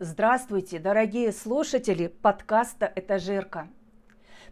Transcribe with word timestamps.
Здравствуйте, 0.00 0.78
дорогие 0.78 1.32
слушатели 1.32 2.06
подкаста 2.06 2.92
«Этажерка». 2.94 3.66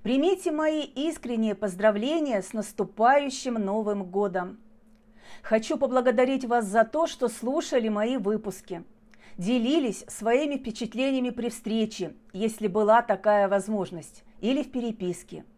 Примите 0.03 0.51
мои 0.51 0.83
искренние 0.83 1.55
поздравления 1.55 2.43
с 2.43 2.53
наступающим 2.53 3.55
Новым 3.55 4.03
годом. 4.11 4.59
Хочу 5.43 5.79
поблагодарить 5.79 6.45
вас 6.45 6.65
за 6.67 6.83
то, 6.83 7.07
что 7.07 7.29
слушали 7.29 7.89
мои 7.89 8.17
выпуски, 8.17 8.83
делились 9.39 10.05
своими 10.09 10.57
впечатлениями 10.57 11.31
при 11.31 11.49
встрече, 11.49 12.17
если 12.33 12.67
была 12.67 13.01
такая 13.03 13.47
возможность, 13.49 14.25
или 14.41 14.65
в 14.65 14.73
переписке– 14.73 15.45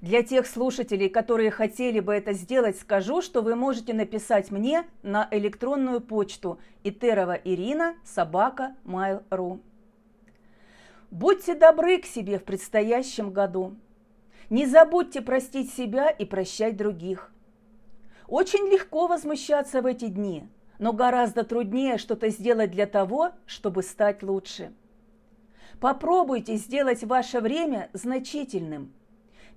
для 0.00 0.22
тех 0.22 0.46
слушателей, 0.46 1.08
которые 1.08 1.50
хотели 1.50 2.00
бы 2.00 2.14
это 2.14 2.32
сделать, 2.32 2.78
скажу, 2.78 3.22
что 3.22 3.42
вы 3.42 3.54
можете 3.54 3.92
написать 3.92 4.50
мне 4.50 4.84
на 5.02 5.28
электронную 5.30 6.00
почту 6.00 6.58
итерова 6.84 7.38
собака 8.04 8.76
mail.ru. 8.84 9.60
Будьте 11.10 11.54
добры 11.54 11.98
к 11.98 12.06
себе 12.06 12.38
в 12.38 12.44
предстоящем 12.44 13.32
году. 13.32 13.76
Не 14.48 14.66
забудьте 14.66 15.20
простить 15.20 15.72
себя 15.72 16.08
и 16.08 16.24
прощать 16.24 16.76
других. 16.76 17.32
Очень 18.26 18.70
легко 18.70 19.06
возмущаться 19.06 19.82
в 19.82 19.86
эти 19.86 20.06
дни, 20.06 20.48
но 20.78 20.92
гораздо 20.92 21.44
труднее 21.44 21.98
что-то 21.98 22.28
сделать 22.28 22.70
для 22.70 22.86
того, 22.86 23.32
чтобы 23.44 23.82
стать 23.82 24.22
лучше. 24.22 24.72
Попробуйте 25.80 26.56
сделать 26.56 27.02
ваше 27.04 27.40
время 27.40 27.90
значительным– 27.92 28.92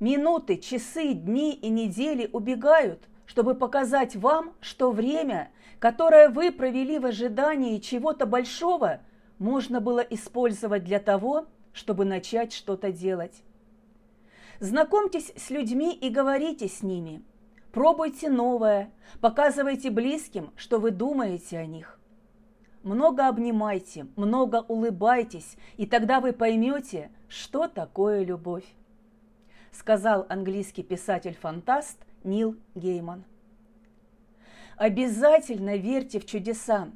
Минуты, 0.04 0.58
часы, 0.58 1.14
дни 1.14 1.54
и 1.54 1.70
недели 1.70 2.30
убегают, 2.34 3.08
чтобы 3.26 3.56
показать 3.56 4.18
вам, 4.18 4.52
что 4.60 4.92
время, 4.92 5.50
которое 5.80 6.28
вы 6.28 6.52
провели 6.52 7.00
в 7.00 7.06
ожидании 7.06 7.78
чего-то 7.78 8.26
большого, 8.26 9.00
можно 9.40 9.80
было 9.80 10.02
использовать 10.02 10.84
для 10.84 11.00
того, 11.00 11.46
чтобы 11.72 12.04
начать 12.04 12.52
что-то 12.52 12.92
делать. 12.92 13.44
Знакомьтесь 14.60 15.32
с 15.38 15.50
людьми 15.50 15.94
и 15.94 16.10
говорите 16.10 16.68
с 16.68 16.84
ними. 16.84 17.24
Пробуйте 17.72 18.30
новое, 18.30 18.92
показывайте 19.22 19.90
близким, 19.90 20.52
что 20.58 20.80
вы 20.80 20.92
думаете 20.92 21.60
о 21.60 21.66
них. 21.66 21.98
Много 22.84 23.30
обнимайте, 23.30 24.08
много 24.18 24.66
улыбайтесь, 24.68 25.56
и 25.78 25.86
тогда 25.86 26.20
вы 26.20 26.34
поймете, 26.34 27.10
что 27.30 27.70
такое 27.70 28.26
любовь 28.26 28.66
сказал 29.74 30.26
английский 30.30 30.84
писатель-фантаст 30.84 31.98
Нил 32.24 32.56
Гейман. 32.76 33.26
Обязательно 34.78 35.76
верьте 35.76 36.20
в 36.20 36.26
чудеса. 36.26 36.90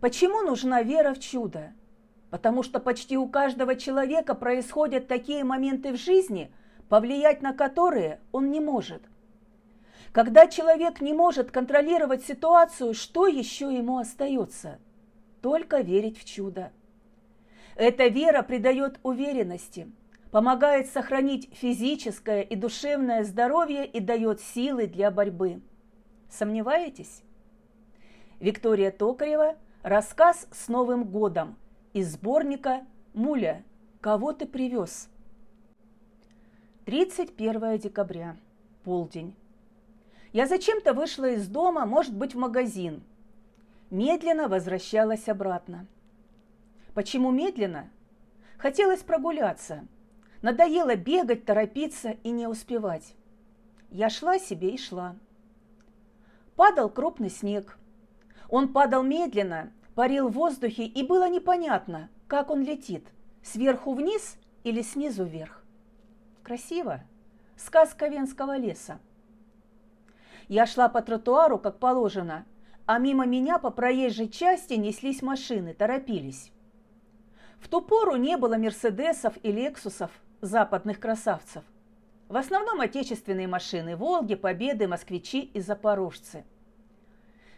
Почему 0.00 0.42
нужна 0.42 0.82
вера 0.82 1.14
в 1.14 1.20
чудо? 1.20 1.72
Потому 2.30 2.62
что 2.62 2.80
почти 2.80 3.16
у 3.16 3.28
каждого 3.28 3.76
человека 3.76 4.34
происходят 4.34 5.06
такие 5.06 5.44
моменты 5.44 5.92
в 5.92 5.96
жизни, 5.96 6.52
повлиять 6.88 7.42
на 7.42 7.52
которые 7.52 8.20
он 8.32 8.50
не 8.50 8.60
может. 8.60 9.02
Когда 10.12 10.46
человек 10.46 11.00
не 11.00 11.12
может 11.12 11.50
контролировать 11.50 12.24
ситуацию, 12.24 12.94
что 12.94 13.26
еще 13.26 13.74
ему 13.74 13.98
остается? 13.98 14.78
Только 15.40 15.80
верить 15.80 16.18
в 16.18 16.24
чудо. 16.24 16.72
Эта 17.76 18.08
вера 18.08 18.42
придает 18.42 18.98
уверенности– 19.02 19.90
помогает 20.32 20.88
сохранить 20.88 21.50
физическое 21.52 22.40
и 22.40 22.56
душевное 22.56 23.22
здоровье 23.22 23.86
и 23.86 24.00
дает 24.00 24.40
силы 24.40 24.86
для 24.86 25.10
борьбы. 25.10 25.60
Сомневаетесь? 26.30 27.22
Виктория 28.40 28.90
Токарева 28.90 29.56
«Рассказ 29.82 30.48
с 30.50 30.68
Новым 30.68 31.04
годом» 31.04 31.56
из 31.92 32.14
сборника 32.14 32.86
«Муля, 33.12 33.62
кого 34.00 34.32
ты 34.32 34.46
привез?» 34.46 35.10
31 36.86 37.78
декабря, 37.78 38.36
полдень. 38.84 39.36
Я 40.32 40.46
зачем-то 40.46 40.94
вышла 40.94 41.28
из 41.28 41.46
дома, 41.46 41.84
может 41.84 42.16
быть, 42.16 42.34
в 42.34 42.38
магазин. 42.38 43.02
Медленно 43.90 44.48
возвращалась 44.48 45.28
обратно. 45.28 45.86
Почему 46.94 47.30
медленно? 47.30 47.90
Хотелось 48.56 49.02
прогуляться– 49.02 49.86
Надоело 50.42 50.96
бегать, 50.96 51.44
торопиться 51.44 52.16
и 52.24 52.30
не 52.30 52.48
успевать. 52.48 53.14
Я 53.90 54.10
шла 54.10 54.40
себе 54.40 54.70
и 54.70 54.78
шла. 54.78 55.14
Падал 56.56 56.90
крупный 56.90 57.30
снег. 57.30 57.78
Он 58.48 58.72
падал 58.72 59.04
медленно, 59.04 59.72
парил 59.94 60.28
в 60.28 60.32
воздухе, 60.32 60.84
и 60.84 61.06
было 61.06 61.28
непонятно, 61.28 62.10
как 62.26 62.50
он 62.50 62.62
летит, 62.62 63.06
сверху 63.42 63.94
вниз 63.94 64.36
или 64.64 64.82
снизу 64.82 65.24
вверх. 65.24 65.64
Красиво. 66.42 67.02
Сказка 67.56 68.08
Венского 68.08 68.56
леса. 68.56 68.98
Я 70.48 70.66
шла 70.66 70.88
по 70.88 71.02
тротуару, 71.02 71.58
как 71.58 71.78
положено, 71.78 72.44
а 72.84 72.98
мимо 72.98 73.26
меня 73.26 73.58
по 73.58 73.70
проезжей 73.70 74.28
части 74.28 74.74
неслись 74.74 75.22
машины, 75.22 75.72
торопились. 75.72 76.50
В 77.60 77.68
ту 77.68 77.80
пору 77.80 78.16
не 78.16 78.36
было 78.36 78.56
Мерседесов 78.56 79.34
и 79.44 79.52
Лексусов, 79.52 80.10
западных 80.42 80.98
красавцев. 80.98 81.62
В 82.28 82.36
основном 82.36 82.80
отечественные 82.80 83.46
машины– 83.46 83.96
«Волги», 83.96 84.34
«Победы», 84.34 84.88
«Москвичи» 84.88 85.40
и 85.40 85.60
«Запорожцы». 85.60 86.44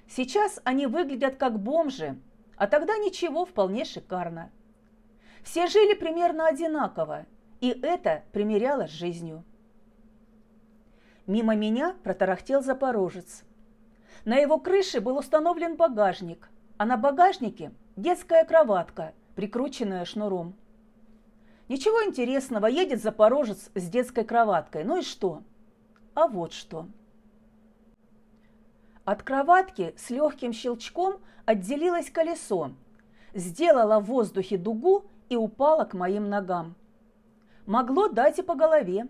Сейчас 0.06 0.60
они 0.64 0.86
выглядят 0.86 1.36
как 1.36 1.58
бомжи, 1.58 2.18
а 2.56 2.66
тогда 2.66 2.98
ничего, 2.98 3.46
вполне 3.46 3.86
шикарно. 3.86 4.50
Все 5.42 5.66
жили 5.66 5.94
примерно 5.94 6.46
одинаково, 6.46 7.24
и 7.60 7.70
это 7.70 8.22
примеряло 8.32 8.86
с 8.86 8.90
жизнью. 8.90 9.44
Мимо 11.26 11.54
меня 11.56 11.96
протарахтел 12.02 12.62
запорожец. 12.62 13.44
На 14.26 14.36
его 14.36 14.58
крыше 14.58 15.00
был 15.00 15.16
установлен 15.16 15.76
багажник, 15.76 16.50
а 16.76 16.84
на 16.84 16.98
багажнике 16.98 17.72
детская 17.96 18.44
кроватка, 18.44 19.14
прикрученная 19.36 20.04
шнуром. 20.04 20.54
Ничего 21.68 22.04
интересного, 22.04 22.66
едет 22.66 23.02
запорожец 23.02 23.70
с 23.74 23.88
детской 23.88 24.24
кроваткой. 24.24 24.84
Ну 24.84 24.98
и 24.98 25.02
что? 25.02 25.42
А 26.14 26.28
вот 26.28 26.52
что. 26.52 26.86
От 29.04 29.22
кроватки 29.22 29.94
с 29.96 30.10
легким 30.10 30.52
щелчком 30.52 31.20
отделилось 31.44 32.10
колесо, 32.10 32.70
сделало 33.34 34.00
в 34.00 34.04
воздухе 34.04 34.56
дугу 34.56 35.04
и 35.28 35.36
упало 35.36 35.84
к 35.84 35.94
моим 35.94 36.28
ногам. 36.28 36.74
Могло 37.66 38.08
дать 38.08 38.38
и 38.38 38.42
по 38.42 38.54
голове. 38.54 39.08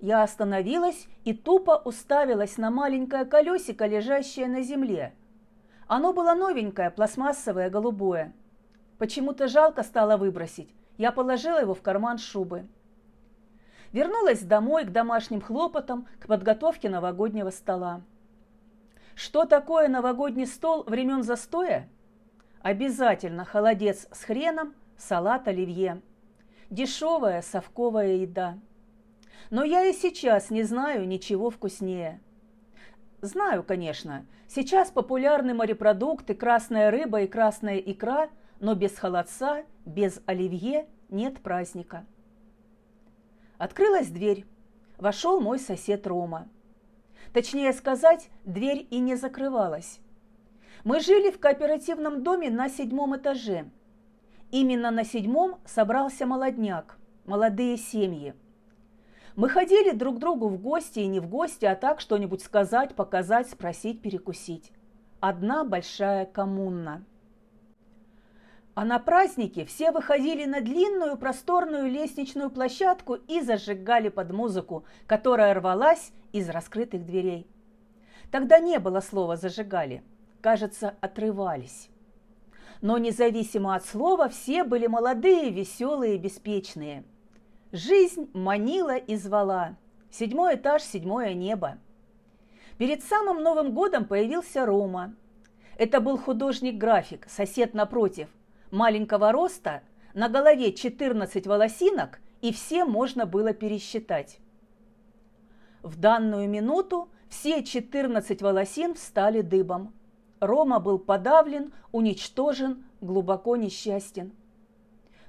Я 0.00 0.22
остановилась 0.22 1.08
и 1.24 1.34
тупо 1.34 1.76
уставилась 1.84 2.56
на 2.56 2.70
маленькое 2.70 3.26
колесико, 3.26 3.86
лежащее 3.86 4.48
на 4.48 4.62
земле. 4.62 5.14
Оно 5.86 6.12
было 6.12 6.34
новенькое, 6.34 6.90
пластмассовое, 6.90 7.68
голубое. 7.68 8.32
Почему-то 8.98 9.48
жалко 9.48 9.82
стало 9.82 10.16
выбросить, 10.16 10.74
я 11.00 11.12
положила 11.12 11.58
его 11.58 11.72
в 11.72 11.80
карман 11.80 12.18
шубы. 12.18 12.66
Вернулась 13.90 14.42
домой 14.42 14.84
к 14.84 14.92
домашним 14.92 15.40
хлопотам, 15.40 16.06
к 16.18 16.26
подготовке 16.26 16.90
новогоднего 16.90 17.48
стола. 17.48 18.02
Что 19.14 19.46
такое 19.46 19.88
новогодний 19.88 20.46
стол 20.46 20.84
времен 20.84 21.22
застоя? 21.22 21.88
Обязательно 22.60 23.46
холодец 23.46 24.08
с 24.12 24.24
хреном, 24.24 24.74
салат 24.98 25.48
оливье. 25.48 26.02
Дешевая 26.68 27.40
совковая 27.40 28.16
еда. 28.16 28.58
Но 29.48 29.64
я 29.64 29.86
и 29.86 29.94
сейчас 29.94 30.50
не 30.50 30.64
знаю 30.64 31.08
ничего 31.08 31.48
вкуснее. 31.48 32.20
Знаю, 33.22 33.62
конечно, 33.62 34.26
сейчас 34.48 34.90
популярны 34.90 35.54
морепродукты, 35.54 36.34
красная 36.34 36.90
рыба 36.90 37.22
и 37.22 37.26
красная 37.26 37.78
икра– 37.78 38.28
но 38.60 38.74
без 38.74 38.96
холодца, 38.96 39.64
без 39.84 40.20
оливье 40.26 40.86
нет 41.10 41.40
праздника. 41.40 42.06
Открылась 43.58 44.08
дверь. 44.08 44.46
Вошел 44.98 45.40
мой 45.40 45.58
сосед 45.58 46.06
Рома. 46.06 46.48
Точнее 47.32 47.72
сказать, 47.72 48.30
дверь 48.44 48.86
и 48.90 48.98
не 48.98 49.16
закрывалась. 49.16 50.00
Мы 50.84 51.00
жили 51.00 51.30
в 51.30 51.38
кооперативном 51.38 52.22
доме 52.22 52.50
на 52.50 52.68
седьмом 52.68 53.16
этаже. 53.16 53.70
Именно 54.50 54.90
на 54.90 55.04
седьмом 55.04 55.60
собрался 55.64 56.26
молодняк, 56.26 56.98
молодые 57.24 57.76
семьи. 57.76 58.34
Мы 59.36 59.48
ходили 59.48 59.92
друг 59.92 60.18
другу 60.18 60.48
в 60.48 60.60
гости 60.60 61.00
и 61.00 61.06
не 61.06 61.20
в 61.20 61.28
гости, 61.28 61.64
а 61.64 61.76
так 61.76 62.00
что-нибудь 62.00 62.42
сказать, 62.42 62.94
показать, 62.94 63.48
спросить, 63.48 64.02
перекусить. 64.02 64.72
Одна 65.20 65.64
большая 65.64 66.26
коммуна– 66.26 67.04
а 68.74 68.84
на 68.84 68.98
празднике 68.98 69.64
все 69.64 69.90
выходили 69.90 70.44
на 70.44 70.60
длинную 70.60 71.16
просторную 71.16 71.90
лестничную 71.90 72.50
площадку 72.50 73.14
и 73.14 73.40
зажигали 73.40 74.08
под 74.08 74.32
музыку, 74.32 74.84
которая 75.06 75.54
рвалась 75.54 76.12
из 76.32 76.48
раскрытых 76.48 77.04
дверей. 77.04 77.46
Тогда 78.30 78.58
не 78.60 78.78
было 78.78 79.00
слова 79.00 79.36
«зажигали», 79.36 80.04
кажется, 80.40 80.94
отрывались. 81.00 81.90
Но 82.80 82.96
независимо 82.96 83.74
от 83.74 83.84
слова, 83.84 84.28
все 84.28 84.64
были 84.64 84.86
молодые, 84.86 85.50
веселые, 85.50 86.16
беспечные. 86.16 87.04
Жизнь 87.72 88.30
манила 88.32 88.96
и 88.96 89.16
звала. 89.16 89.76
Седьмой 90.10 90.54
этаж, 90.54 90.82
седьмое 90.82 91.34
небо. 91.34 91.78
Перед 92.78 93.04
самым 93.04 93.42
Новым 93.42 93.74
годом 93.74 94.06
появился 94.06 94.64
Рома. 94.64 95.14
Это 95.76 96.00
был 96.00 96.16
художник-график, 96.16 97.26
сосед 97.28 97.74
напротив, 97.74 98.28
маленького 98.70 99.32
роста, 99.32 99.82
на 100.14 100.28
голове 100.28 100.72
14 100.72 101.46
волосинок, 101.46 102.20
и 102.40 102.52
все 102.52 102.84
можно 102.84 103.26
было 103.26 103.52
пересчитать. 103.52 104.38
В 105.82 105.98
данную 105.98 106.48
минуту 106.48 107.08
все 107.28 107.62
14 107.62 108.42
волосин 108.42 108.94
встали 108.94 109.40
дыбом. 109.40 109.94
Рома 110.40 110.80
был 110.80 110.98
подавлен, 110.98 111.72
уничтожен, 111.92 112.84
глубоко 113.00 113.56
несчастен. 113.56 114.32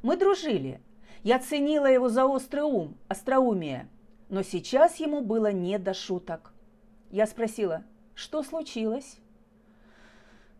Мы 0.01 0.17
дружили. 0.17 0.81
Я 1.23 1.39
ценила 1.39 1.85
его 1.85 2.09
за 2.09 2.25
острый 2.25 2.63
ум, 2.63 2.97
остроумие. 3.07 3.87
Но 4.29 4.41
сейчас 4.41 4.95
ему 4.97 5.21
было 5.21 5.51
не 5.51 5.77
до 5.77 5.93
шуток. 5.93 6.53
Я 7.11 7.27
спросила, 7.27 7.83
что 8.15 8.43
случилось? 8.43 9.17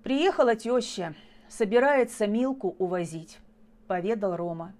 Приехала 0.03 0.55
теща, 0.55 1.15
собирается 1.51 2.27
Милку 2.27 2.75
увозить, 2.79 3.39
поведал 3.87 4.37
Рома. 4.37 4.73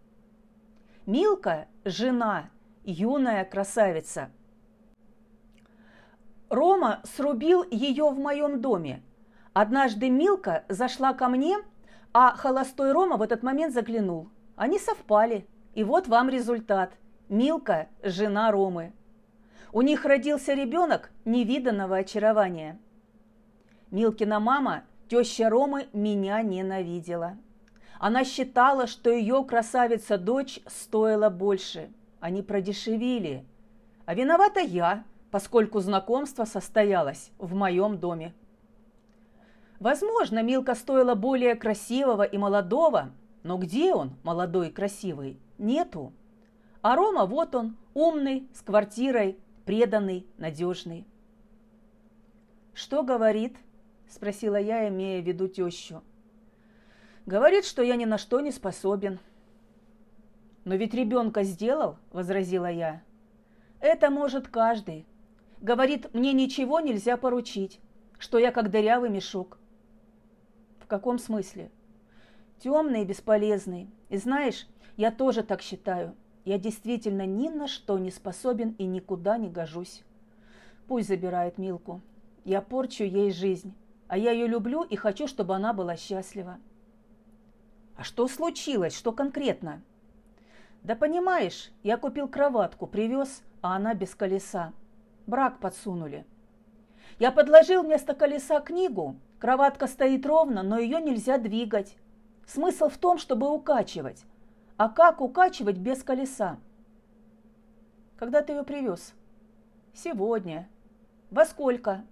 Милка– 1.06 1.68
жена, 1.86 2.50
юная 2.86 3.44
красавица. 3.44 4.32
Рома 6.50 7.02
срубил 7.04 7.64
ее 7.70 8.10
в 8.10 8.18
моем 8.18 8.62
доме. 8.62 9.02
Однажды 9.54 10.10
Милка 10.10 10.64
зашла 10.70 11.14
ко 11.14 11.28
мне, 11.28 11.58
а 12.14 12.36
холостой 12.38 12.94
Рома 12.94 13.18
в 13.18 13.22
этот 13.22 13.44
момент 13.44 13.74
заглянул. 13.74 14.30
Они 14.56 14.80
совпали. 14.80 15.46
И 15.74 15.84
вот 15.84 16.08
вам 16.08 16.30
результат. 16.30 16.94
Милка– 17.30 17.88
жена 18.04 18.52
Ромы. 18.52 18.94
У 19.74 19.82
них 19.82 20.06
родился 20.06 20.54
ребенок 20.54 21.12
невиданного 21.26 21.98
очарования. 21.98 22.80
Милкина 23.90 24.40
мама, 24.40 24.84
теща 25.12 25.50
Ромы, 25.50 25.90
меня 25.92 26.42
ненавидела. 26.42 27.38
Она 28.00 28.24
считала, 28.24 28.88
что 28.88 29.10
ее 29.10 29.44
красавица-дочь 29.44 30.62
стоила 30.66 31.30
больше. 31.30 31.92
Они 32.22 32.42
продешевили. 32.42 33.46
А 34.06 34.14
виновата 34.16 34.62
я, 34.62 35.04
поскольку 35.30 35.82
знакомство 35.82 36.46
состоялось 36.46 37.32
в 37.40 37.54
моем 37.54 37.98
доме. 37.98 38.34
Возможно, 39.82 40.42
Милка 40.44 40.76
стоила 40.76 41.14
более 41.14 41.56
красивого 41.56 42.24
и 42.24 42.38
молодого, 42.38 43.12
но 43.44 43.58
где 43.58 43.94
он, 43.94 44.14
молодой 44.24 44.70
и 44.70 44.72
красивый, 44.72 45.38
нету. 45.58 46.14
А 46.82 46.96
Рома 46.96 47.26
вот 47.26 47.54
он, 47.54 47.76
умный, 47.94 48.48
с 48.54 48.62
квартирой, 48.62 49.38
преданный, 49.66 50.26
надежный. 50.38 51.06
«Что 52.74 53.04
говорит?»– 53.04 53.58
спросила 54.12 54.58
я, 54.58 54.88
имея 54.90 55.22
в 55.22 55.26
виду 55.26 55.48
тещу. 55.48 56.04
«Говорит, 57.26 57.66
что 57.66 57.82
я 57.82 57.96
ни 57.96 58.06
на 58.06 58.18
что 58.18 58.42
не 58.42 58.52
способен». 58.52 59.20
«Но 60.66 60.76
ведь 60.76 60.94
ребенка 60.94 61.44
сделал»,– 61.44 61.98
возразила 62.12 62.70
я. 62.70 63.02
«Это 63.80 64.10
может 64.10 64.48
каждый. 64.48 65.06
Говорит, 65.60 66.14
мне 66.14 66.34
ничего 66.34 66.80
нельзя 66.80 67.18
поручить, 67.18 67.80
что 68.20 68.38
я 68.38 68.52
как 68.52 68.70
дырявый 68.70 69.10
мешок». 69.10 69.58
«В 70.80 70.88
каком 70.88 71.18
смысле?» 71.18 71.72
«Темный 72.60 73.02
и 73.02 73.06
бесполезный. 73.06 73.90
И 74.10 74.18
знаешь, 74.18 74.68
я 74.98 75.10
тоже 75.10 75.42
так 75.42 75.62
считаю. 75.62 76.16
Я 76.44 76.60
действительно 76.60 77.26
ни 77.26 77.50
на 77.50 77.68
что 77.68 77.98
не 77.98 78.12
способен 78.12 78.76
и 78.78 78.86
никуда 78.86 79.38
не 79.38 79.50
гожусь. 79.50 80.04
Пусть 80.88 81.08
забирает 81.08 81.58
Милку. 81.58 82.02
Я 82.44 82.62
порчу 82.62 83.04
ей 83.04 83.32
жизнь, 83.32 83.74
а 84.12 84.18
я 84.18 84.32
ее 84.32 84.46
люблю 84.46 84.84
и 84.84 84.98
хочу, 84.98 85.26
чтобы 85.26 85.56
она 85.56 85.72
была 85.72 85.96
счастлива. 85.96 86.60
А 87.96 88.04
что 88.04 88.28
случилось? 88.28 88.94
Что 88.94 89.14
конкретно? 89.14 89.82
Да 90.84 90.98
понимаешь, 90.98 91.72
я 91.82 91.96
купил 91.96 92.28
кроватку, 92.28 92.88
привез, 92.88 93.42
а 93.62 93.78
она 93.78 93.94
без 93.94 94.14
колеса. 94.14 94.74
Брак 95.28 95.60
подсунули. 95.60 96.26
Я 97.20 97.32
подложил 97.32 97.84
вместо 97.84 98.14
колеса 98.14 98.60
книгу. 98.60 99.16
Кроватка 99.40 99.88
стоит 99.88 100.26
ровно, 100.26 100.62
но 100.62 100.78
ее 100.78 101.00
нельзя 101.00 101.38
двигать. 101.38 101.96
Смысл 102.46 102.90
в 102.90 102.98
том, 102.98 103.18
чтобы 103.18 103.50
укачивать. 103.50 104.26
А 104.76 104.90
как 104.90 105.22
укачивать 105.22 105.78
без 105.78 106.04
колеса? 106.04 106.60
Когда 108.18 108.42
ты 108.42 108.52
ее 108.52 108.64
привез? 108.64 109.14
Сегодня. 109.94 110.68
Во 111.30 111.46
сколько? 111.46 112.04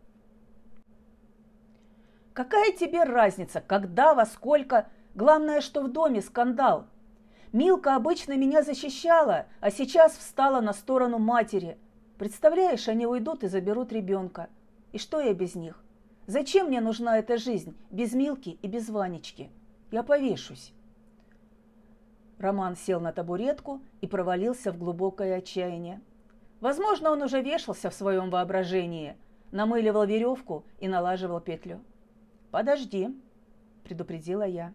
Какая 2.40 2.72
тебе 2.72 3.04
разница, 3.04 3.60
когда, 3.60 4.14
во 4.14 4.26
сколько? 4.26 4.88
Главное, 5.14 5.60
что 5.60 5.82
в 5.82 5.92
доме 5.92 6.22
скандал. 6.22 6.88
Милка 7.52 7.98
обычно 7.98 8.38
меня 8.38 8.64
защищала, 8.64 9.48
а 9.60 9.70
сейчас 9.70 10.14
встала 10.16 10.62
на 10.62 10.72
сторону 10.72 11.20
матери. 11.20 11.78
Представляешь, 12.18 12.88
они 12.88 13.06
уйдут 13.06 13.44
и 13.44 13.50
заберут 13.50 13.92
ребенка. 13.92 14.48
И 14.94 15.00
что 15.00 15.20
я 15.20 15.34
без 15.34 15.56
них? 15.56 15.84
Зачем 16.28 16.68
мне 16.68 16.80
нужна 16.80 17.18
эта 17.18 17.38
жизнь, 17.38 17.76
без 17.92 18.14
Милки 18.14 18.58
и 18.62 18.68
без 18.70 18.88
Ванечки? 18.88 19.52
Я 19.92 20.02
повешусь. 20.02 20.72
Роман 22.38 22.78
сел 22.78 23.02
на 23.02 23.12
табуретку 23.12 23.82
и 24.00 24.08
провалился 24.08 24.72
в 24.72 24.78
глубокое 24.78 25.40
отчаяние. 25.40 26.00
Возможно, 26.62 27.12
он 27.12 27.22
уже 27.22 27.42
вешался 27.42 27.90
в 27.90 27.94
своем 27.94 28.30
воображении, 28.30 29.18
намыливал 29.52 30.06
веревку 30.06 30.64
и 30.80 30.88
налаживал 30.88 31.42
петлю. 31.42 31.82
«Подожди»,– 32.52 33.10
предупредила 33.84 34.44
я. 34.44 34.74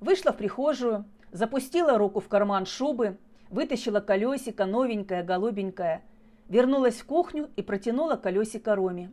Вышла 0.00 0.32
в 0.32 0.36
прихожую, 0.36 1.04
запустила 1.32 1.98
руку 1.98 2.20
в 2.20 2.28
карман 2.28 2.66
шубы, 2.66 3.18
вытащила 3.50 4.00
колесико, 4.00 4.66
новенькое, 4.66 5.22
голубенькое, 5.22 6.02
вернулась 6.48 7.00
в 7.00 7.06
кухню 7.06 7.50
и 7.56 7.62
протянула 7.62 8.16
колесико 8.16 8.74
Роме. 8.74 9.12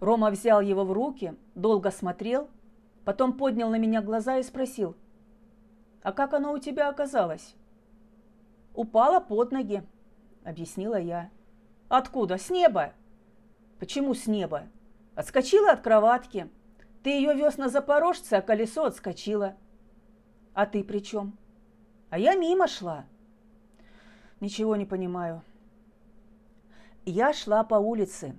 Рома 0.00 0.30
взял 0.30 0.60
его 0.60 0.84
в 0.84 0.92
руки, 0.92 1.34
долго 1.54 1.90
смотрел, 1.90 2.48
потом 3.04 3.34
поднял 3.34 3.70
на 3.70 3.76
меня 3.76 4.02
глаза 4.02 4.38
и 4.38 4.42
спросил– 4.42 4.96
а 6.02 6.12
как 6.12 6.32
оно 6.32 6.52
у 6.52 6.58
тебя 6.58 6.88
оказалось? 6.88 7.54
Упала 8.74 9.20
под 9.20 9.52
ноги, 9.52 9.82
объяснила 10.44 10.98
я. 10.98 11.30
Откуда? 11.88 12.38
С 12.38 12.48
неба. 12.48 12.94
Почему 13.78 14.14
с 14.14 14.26
неба? 14.26 14.68
Отскочила 15.20 15.72
от 15.72 15.82
кроватки. 15.82 16.48
Ты 17.02 17.10
ее 17.10 17.34
вез 17.34 17.58
на 17.58 17.68
Запорожце, 17.68 18.36
а 18.36 18.40
колесо 18.40 18.86
отскочило. 18.86 19.54
А 20.54 20.64
ты 20.64 20.82
при 20.82 21.00
чем? 21.00 21.36
А 22.08 22.18
я 22.18 22.36
мимо 22.36 22.66
шла. 22.66 23.04
Ничего 24.40 24.76
не 24.76 24.86
понимаю. 24.86 25.42
Я 27.04 27.34
шла 27.34 27.64
по 27.64 27.74
улице. 27.74 28.34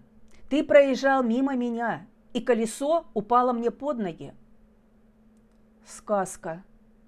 Ты 0.49 0.63
проезжал 0.63 1.21
мимо 1.21 1.55
меня, 1.55 2.07
и 2.33 2.41
колесо 2.41 3.05
упало 3.13 3.53
мне 3.53 3.69
под 3.69 3.99
ноги. 3.99 4.33
Сказка, 5.85 6.63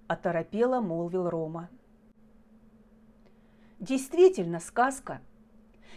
оторопело 0.05 0.81
молвил 0.81 1.27
Рома. 1.27 1.71
Действительно 3.79 4.59
сказка. 4.59 5.19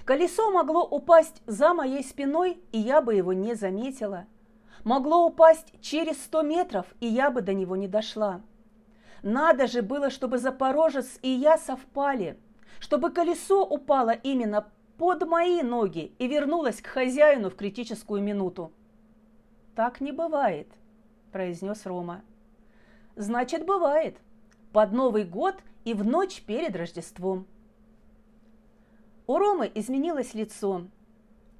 Колесо 0.07 0.53
могло 0.53 0.85
упасть 0.85 1.43
за 1.47 1.75
моей 1.75 2.05
спиной, 2.05 2.63
и 2.71 2.79
я 2.79 3.01
бы 3.01 3.17
его 3.17 3.33
не 3.33 3.55
заметила. 3.55 4.27
Могло 4.85 5.27
упасть 5.27 5.73
через 5.81 6.23
сто 6.23 6.43
метров, 6.43 6.87
и 7.01 7.09
я 7.09 7.29
бы 7.29 7.43
до 7.43 7.53
него 7.53 7.75
не 7.75 7.89
дошла. 7.89 8.41
Надо 9.25 9.67
же 9.67 9.83
было, 9.83 10.11
чтобы 10.11 10.39
Запорожец 10.39 11.19
и 11.23 11.29
я 11.29 11.59
совпали, 11.59 12.39
чтобы 12.79 13.11
колесо 13.11 13.65
упало 13.65 14.11
именно 14.11 14.69
под 14.97 15.27
мои 15.27 15.61
ноги 15.63 16.13
и 16.21 16.29
вернулось 16.29 16.81
к 16.81 16.87
хозяину 16.87 17.51
в 17.51 17.57
критическую 17.57 18.23
минуту. 18.23 18.71
«Так 19.75 20.01
не 20.01 20.13
бывает»,– 20.13 20.69
произнес 21.33 21.85
Рома. 21.85 22.23
Значит, 23.17 23.67
бывает. 23.67 24.19
Под 24.73 24.93
Новый 24.93 25.25
год 25.25 25.57
и 25.85 25.95
в 25.95 26.05
ночь 26.05 26.43
перед 26.43 26.77
Рождеством. 26.77 27.49
У 29.26 29.38
Ромы 29.38 29.71
изменилось 29.75 30.35
лицо. 30.35 30.87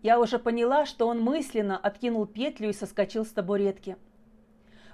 Я 0.03 0.21
уже 0.21 0.39
поняла, 0.39 0.87
что 0.87 1.09
он 1.09 1.21
мысленно 1.21 1.77
откинул 1.77 2.27
петлю 2.27 2.69
и 2.69 2.73
соскочил 2.73 3.25
с 3.25 3.31
табуретки. 3.31 3.97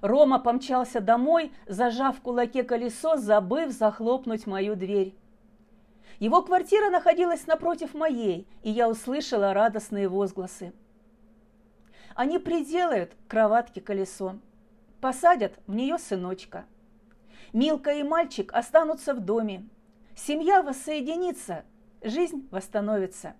Рома 0.01 0.39
помчался 0.39 1.01
домой, 1.01 1.53
зажав 1.67 2.19
в 2.19 2.23
кулаке 2.23 2.65
колесо, 2.65 3.17
забыв 3.17 3.73
захлопнуть 3.73 4.47
мою 4.47 4.75
дверь. 4.75 5.15
Его 6.19 6.43
квартира 6.43 6.89
находилась 6.89 7.47
напротив 7.47 7.95
моей, 7.95 8.47
и 8.63 8.71
я 8.71 8.89
услышала 8.89 9.53
радостные 9.53 10.09
возгласы. 10.09 10.73
Они 12.15 12.39
приделают 12.39 13.13
кроватке 13.29 13.81
колесо. 13.81 14.37
посадят 15.01 15.55
в 15.67 15.75
нее 15.75 15.99
сыночка. 15.99 16.65
Милка 17.53 17.91
и 17.93 18.03
мальчик 18.03 18.53
останутся 18.53 19.15
в 19.15 19.21
доме. 19.21 19.69
Семья 20.15 20.63
воссоединится, 20.63 21.65
жизнь 22.03 22.49
восстановится. 22.51 23.35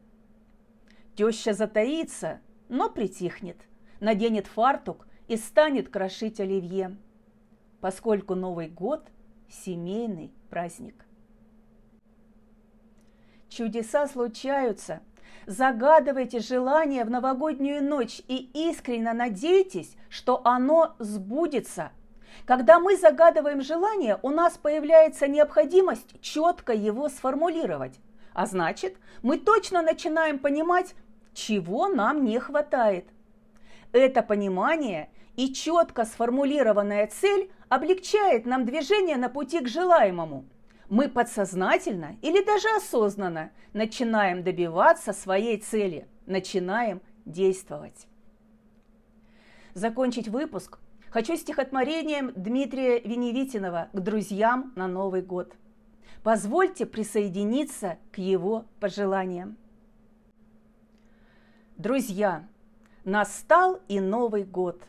Теща 1.15 1.53
затаится, 1.53 2.41
но 2.69 2.89
притихнет, 2.89 3.59
наденет 4.01 4.47
фартук 4.47 5.07
и 5.29 5.37
станет 5.37 5.89
крошить 5.89 6.41
оливье, 6.41 6.97
поскольку 7.81 8.35
Новый 8.35 8.69
год– 8.69 9.09
семейный 9.49 10.33
праздник. 10.51 11.05
Чудеса 13.49 14.07
случаются. 14.07 15.03
Загадывайте 15.47 16.39
желание 16.41 17.05
в 17.05 17.11
новогоднюю 17.11 17.85
ночь 17.85 18.23
и 18.29 18.51
искренне 18.55 19.13
надейтесь, 19.13 19.97
что 20.09 20.41
оно 20.45 20.95
сбудется. 20.99 21.91
Когда 22.47 22.79
мы 22.79 22.97
загадываем 22.97 23.61
желание, 23.61 24.19
у 24.23 24.31
нас 24.31 24.57
появляется 24.57 25.29
необходимость 25.29 26.21
четко 26.23 26.73
его 26.73 27.09
сформулировать. 27.09 28.01
А 28.35 28.47
значит, 28.47 28.97
мы 29.23 29.39
точно 29.39 29.83
начинаем 29.83 30.39
понимать, 30.39 30.95
чего 31.35 31.89
нам 31.89 32.25
не 32.25 32.39
хватает. 32.39 33.07
Это 33.93 34.23
понимание 34.23 35.11
и 35.37 35.53
четко 35.53 36.05
сформулированная 36.05 37.07
цель 37.07 37.51
облегчает 37.69 38.47
нам 38.47 38.65
движение 38.65 39.17
на 39.17 39.29
пути 39.29 39.61
к 39.61 39.69
желаемому. 39.69 40.45
Мы 40.89 41.09
подсознательно 41.09 42.17
или 42.21 42.45
даже 42.45 42.69
осознанно 42.77 43.51
начинаем 43.73 44.43
добиваться 44.43 45.13
своей 45.13 45.59
цели, 45.59 46.07
начинаем 46.27 47.01
действовать. 47.25 48.07
Закончить 49.75 50.29
выпуск 50.29 50.79
хочу 51.11 51.37
стихотворением 51.37 52.33
Дмитрия 52.37 53.01
Веневитинова 53.01 53.89
к 53.93 54.01
друзьям 54.01 54.73
на 54.77 54.87
Новый 54.87 55.23
год. 55.23 55.55
Позвольте 56.23 56.87
присоединиться 56.87 57.99
к 58.13 58.19
его 58.19 58.67
пожеланиям. 58.79 59.57
Друзья, 61.77 62.47
настал 63.05 63.81
и 63.89 63.99
Новый 63.99 64.45
год. 64.45 64.83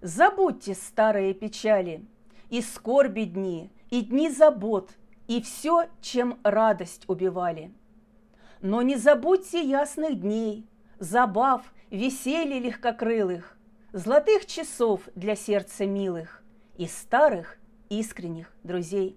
Забудьте 0.00 0.74
старые 0.74 1.32
печали, 1.32 2.04
и 2.50 2.60
скорби 2.60 3.22
дни, 3.22 3.70
и 3.90 4.02
дни 4.02 4.28
забот, 4.28 4.90
и 5.28 5.40
все, 5.40 5.88
чем 6.00 6.40
радость 6.42 7.04
убивали. 7.06 7.72
Но 8.60 8.82
не 8.82 8.96
забудьте 8.96 9.62
ясных 9.62 10.20
дней, 10.20 10.66
забав, 10.98 11.72
веселья 11.90 12.58
легкокрылых, 12.58 13.56
золотых 13.92 14.46
часов 14.46 15.02
для 15.14 15.36
сердца 15.36 15.86
милых 15.86 16.42
и 16.76 16.86
старых 16.86 17.58
искренних 17.88 18.52
друзей. 18.64 19.16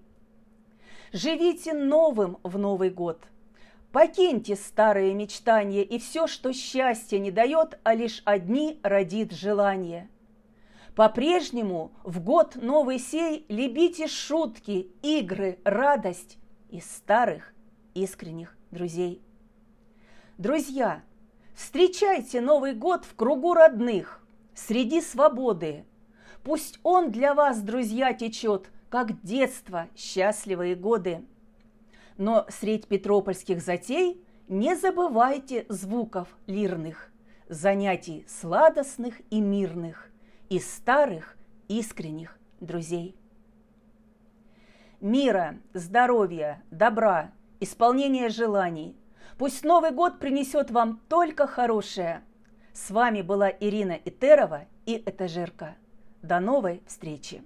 Живите 1.12 1.72
новым 1.72 2.38
в 2.42 2.58
Новый 2.58 2.90
год– 2.90 3.24
Покиньте 3.92 4.54
старые 4.54 5.14
мечтания 5.14 5.82
и 5.82 5.98
все, 5.98 6.26
что 6.26 6.52
счастье 6.52 7.18
не 7.18 7.30
дает, 7.30 7.78
а 7.84 7.94
лишь 7.94 8.22
одни 8.26 8.78
родит 8.82 9.32
желание. 9.32 10.10
По-прежнему 10.94 11.92
в 12.04 12.20
год 12.20 12.56
новый 12.56 12.98
сей 12.98 13.46
любите 13.48 14.06
шутки, 14.06 14.90
игры, 15.02 15.58
радость 15.64 16.36
из 16.68 16.84
старых 16.84 17.54
искренних 17.94 18.58
друзей. 18.70 19.22
Друзья, 20.36 21.02
встречайте 21.54 22.42
Новый 22.42 22.74
год 22.74 23.06
в 23.06 23.14
кругу 23.14 23.54
родных, 23.54 24.20
среди 24.54 25.00
свободы. 25.00 25.86
Пусть 26.44 26.78
он 26.82 27.10
для 27.10 27.32
вас, 27.32 27.60
друзья, 27.62 28.12
течет, 28.12 28.70
как 28.90 29.20
детство, 29.22 29.88
счастливые 29.96 30.74
годы. 30.74 31.24
Но 32.16 32.46
средь 32.48 32.86
петропольских 32.86 33.60
затей 33.60 34.24
не 34.48 34.74
забывайте 34.76 35.66
звуков 35.68 36.28
лирных, 36.46 37.10
занятий 37.48 38.24
сладостных 38.28 39.20
и 39.30 39.40
мирных, 39.40 40.10
и 40.48 40.58
старых 40.58 41.36
искренних 41.68 42.38
друзей. 42.60 43.14
Мира, 45.00 45.58
здоровья, 45.74 46.62
добра, 46.70 47.30
исполнения 47.60 48.30
желаний. 48.30 48.96
Пусть 49.36 49.64
Новый 49.64 49.92
год 49.92 50.18
принесет 50.18 50.70
вам 50.70 51.00
только 51.08 51.46
хорошее. 51.46 52.22
С 52.72 52.90
вами 52.90 53.22
была 53.22 53.48
Ирина 53.48 53.98
Итерова 54.04 54.64
и 54.86 54.96
Этажерка. 54.96 55.76
До 56.22 56.40
новой 56.40 56.82
встречи! 56.86 57.42